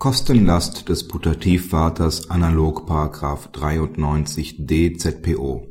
Kostenlast 0.00 0.88
des 0.88 1.08
Putativvaters 1.08 2.30
analog§ 2.30 2.88
93d 3.52 4.96
ZPO 4.96 5.66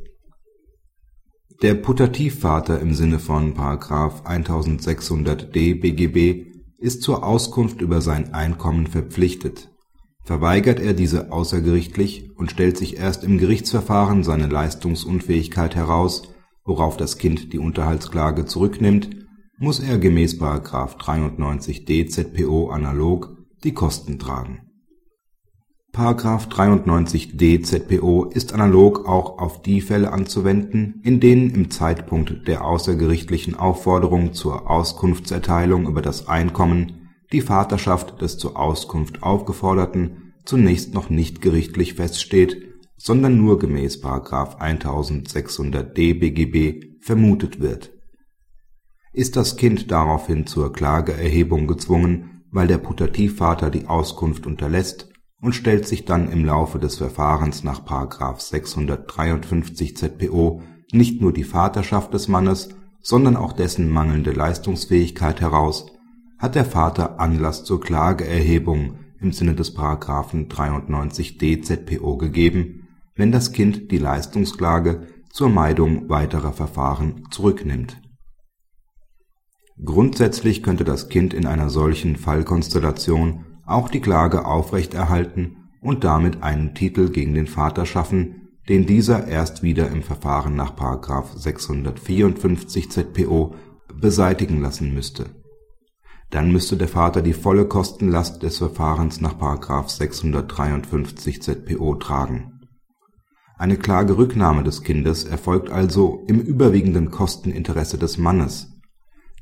Der 1.62 1.72
Putativvater 1.72 2.78
im 2.78 2.92
Sinne 2.92 3.20
von§ 3.20 3.54
1600d 4.26 5.80
BGB 5.80 6.52
ist 6.76 7.00
zur 7.00 7.24
Auskunft 7.24 7.80
über 7.80 8.02
sein 8.02 8.34
Einkommen 8.34 8.86
verpflichtet. 8.86 9.70
Verweigert 10.24 10.78
er 10.78 10.92
diese 10.92 11.32
außergerichtlich 11.32 12.28
und 12.36 12.50
stellt 12.50 12.76
sich 12.76 12.98
erst 12.98 13.24
im 13.24 13.38
Gerichtsverfahren 13.38 14.24
seine 14.24 14.48
Leistungsunfähigkeit 14.48 15.74
heraus, 15.74 16.34
worauf 16.66 16.98
das 16.98 17.16
Kind 17.16 17.54
die 17.54 17.58
Unterhaltsklage 17.58 18.44
zurücknimmt, 18.44 19.08
muss 19.58 19.80
er 19.80 19.96
gemäß§ 19.96 20.38
93d 20.98 22.10
ZPO 22.10 22.68
analog 22.68 23.38
die 23.64 23.72
Kosten 23.72 24.18
tragen.§ 24.18 24.68
93d 26.48 27.62
ZPO 27.62 28.24
ist 28.26 28.52
analog 28.52 29.08
auch 29.08 29.38
auf 29.38 29.62
die 29.62 29.80
Fälle 29.80 30.12
anzuwenden, 30.12 31.00
in 31.02 31.18
denen 31.18 31.50
im 31.50 31.70
Zeitpunkt 31.70 32.46
der 32.46 32.64
außergerichtlichen 32.64 33.54
Aufforderung 33.54 34.32
zur 34.32 34.70
Auskunftserteilung 34.70 35.88
über 35.88 36.02
das 36.02 36.28
Einkommen 36.28 37.08
die 37.32 37.40
Vaterschaft 37.40 38.20
des 38.20 38.38
zur 38.38 38.58
Auskunft 38.58 39.22
Aufgeforderten 39.22 40.34
zunächst 40.44 40.94
noch 40.94 41.10
nicht 41.10 41.42
gerichtlich 41.42 41.94
feststeht, 41.94 42.68
sondern 42.96 43.36
nur 43.36 43.58
gemäß§ 43.58 44.02
1600d 44.58 46.18
BGB 46.20 47.04
vermutet 47.04 47.60
wird. 47.60 47.92
Ist 49.12 49.36
das 49.36 49.56
Kind 49.56 49.90
daraufhin 49.90 50.46
zur 50.46 50.72
Klageerhebung 50.72 51.66
gezwungen 51.66 52.37
weil 52.50 52.66
der 52.66 52.78
Putativvater 52.78 53.70
die 53.70 53.86
Auskunft 53.86 54.46
unterlässt 54.46 55.08
und 55.40 55.54
stellt 55.54 55.86
sich 55.86 56.04
dann 56.04 56.30
im 56.30 56.44
Laufe 56.44 56.78
des 56.78 56.96
Verfahrens 56.96 57.62
nach§ 57.62 57.84
653 58.40 59.96
ZPO 59.96 60.62
nicht 60.92 61.20
nur 61.20 61.32
die 61.32 61.44
Vaterschaft 61.44 62.14
des 62.14 62.28
Mannes, 62.28 62.70
sondern 63.00 63.36
auch 63.36 63.52
dessen 63.52 63.90
mangelnde 63.90 64.32
Leistungsfähigkeit 64.32 65.40
heraus, 65.40 65.86
hat 66.38 66.54
der 66.54 66.64
Vater 66.64 67.20
Anlass 67.20 67.64
zur 67.64 67.80
Klageerhebung 67.80 68.98
im 69.20 69.32
Sinne 69.32 69.54
des§ 69.54 69.76
93d 70.48 71.62
ZPO 71.62 72.16
gegeben, 72.16 72.88
wenn 73.14 73.32
das 73.32 73.52
Kind 73.52 73.90
die 73.90 73.98
Leistungsklage 73.98 75.06
zur 75.30 75.50
Meidung 75.50 76.08
weiterer 76.08 76.52
Verfahren 76.52 77.24
zurücknimmt 77.30 78.00
Grundsätzlich 79.88 80.62
könnte 80.62 80.84
das 80.84 81.08
Kind 81.08 81.32
in 81.32 81.46
einer 81.46 81.70
solchen 81.70 82.16
Fallkonstellation 82.16 83.46
auch 83.64 83.88
die 83.88 84.02
Klage 84.02 84.44
aufrechterhalten 84.44 85.70
und 85.80 86.04
damit 86.04 86.42
einen 86.42 86.74
Titel 86.74 87.08
gegen 87.08 87.32
den 87.32 87.46
Vater 87.46 87.86
schaffen, 87.86 88.50
den 88.68 88.84
dieser 88.84 89.26
erst 89.26 89.62
wieder 89.62 89.88
im 89.88 90.02
Verfahren 90.02 90.54
nach§ 90.56 90.76
654 91.38 92.90
ZPO 92.90 93.54
beseitigen 93.98 94.60
lassen 94.60 94.92
müsste. 94.92 95.30
Dann 96.28 96.52
müsste 96.52 96.76
der 96.76 96.88
Vater 96.88 97.22
die 97.22 97.32
volle 97.32 97.64
Kostenlast 97.64 98.42
des 98.42 98.58
Verfahrens 98.58 99.22
nach§ 99.22 99.36
653 99.88 101.40
ZPO 101.40 101.94
tragen. 101.94 102.60
Eine 103.56 103.78
Klagerücknahme 103.78 104.64
des 104.64 104.82
Kindes 104.82 105.24
erfolgt 105.24 105.70
also 105.70 106.24
im 106.28 106.40
überwiegenden 106.40 107.10
Kosteninteresse 107.10 107.96
des 107.96 108.18
Mannes 108.18 108.74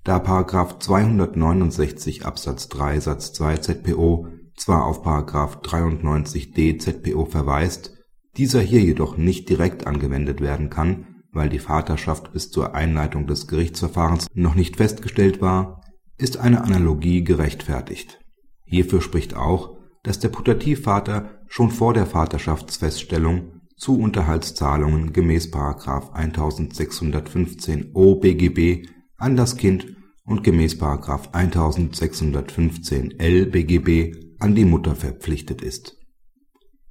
da§ 0.06 0.18
269 0.78 2.24
Absatz 2.24 2.68
3 2.68 3.00
Satz 3.00 3.32
2 3.32 3.56
ZPO 3.56 4.28
zwar 4.56 4.86
auf§ 4.86 5.04
93d 5.62 6.78
ZPO 6.78 7.24
verweist, 7.24 7.92
dieser 8.36 8.60
hier 8.60 8.80
jedoch 8.80 9.16
nicht 9.16 9.48
direkt 9.48 9.86
angewendet 9.86 10.40
werden 10.40 10.70
kann, 10.70 11.22
weil 11.32 11.48
die 11.48 11.58
Vaterschaft 11.58 12.32
bis 12.32 12.52
zur 12.52 12.74
Einleitung 12.76 13.26
des 13.26 13.48
Gerichtsverfahrens 13.48 14.28
noch 14.32 14.54
nicht 14.54 14.76
festgestellt 14.76 15.40
war, 15.40 15.80
ist 16.18 16.36
eine 16.36 16.62
Analogie 16.62 17.24
gerechtfertigt. 17.24 18.20
Hierfür 18.64 19.00
spricht 19.00 19.34
auch, 19.34 19.76
dass 20.04 20.20
der 20.20 20.28
Putativvater 20.28 21.30
schon 21.48 21.72
vor 21.72 21.94
der 21.94 22.06
Vaterschaftsfeststellung 22.06 23.60
zu 23.76 23.98
Unterhaltszahlungen 23.98 25.12
gemäß§ 25.12 25.52
1615 26.12 27.90
OBGB 27.92 28.86
an 29.18 29.36
das 29.36 29.56
Kind 29.56 29.96
und 30.24 30.42
gemäß§ 30.44 30.74
1615 31.32 33.18
L 33.18 33.46
BGB 33.46 34.36
an 34.38 34.54
die 34.54 34.64
Mutter 34.64 34.94
verpflichtet 34.94 35.62
ist. 35.62 35.96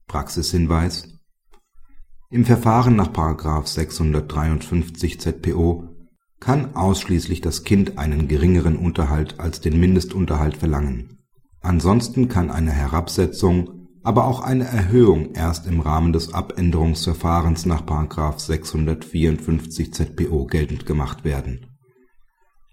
Praxishinweis 0.07 1.19
Im 2.31 2.45
Verfahren 2.45 2.95
nach§ 2.95 3.11
653 3.67 5.19
ZPO 5.19 5.89
kann 6.39 6.75
ausschließlich 6.75 7.41
das 7.41 7.63
Kind 7.63 7.97
einen 7.97 8.27
geringeren 8.27 8.77
Unterhalt 8.77 9.39
als 9.39 9.61
den 9.61 9.79
Mindestunterhalt 9.79 10.57
verlangen. 10.57 11.19
Ansonsten 11.61 12.27
kann 12.27 12.51
eine 12.51 12.71
Herabsetzung, 12.71 13.87
aber 14.03 14.25
auch 14.25 14.41
eine 14.41 14.65
Erhöhung 14.65 15.33
erst 15.33 15.65
im 15.65 15.79
Rahmen 15.79 16.13
des 16.13 16.33
Abänderungsverfahrens 16.33 17.65
nach§ 17.65 17.83
654 18.39 19.93
ZPO 19.93 20.45
geltend 20.45 20.85
gemacht 20.85 21.23
werden 21.23 21.74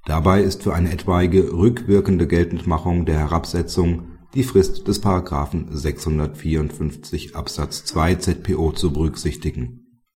Dabei 0.05 0.43
ist 0.43 0.65
für 0.65 0.75
eine 0.75 0.93
etwaige 0.93 1.53
rückwirkende 1.53 2.27
Geltendmachung 2.27 3.07
der 3.07 3.19
Herabsetzung 3.19 4.09
die 4.35 4.43
Frist 4.43 4.89
des§ 4.89 5.03
654 5.71 7.37
Absatz 7.37 7.85
2 7.85 8.17
ZPO 8.17 8.73
zu 8.73 8.93
berücksichtigen 8.93 9.82